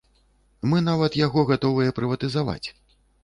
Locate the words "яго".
1.19-1.43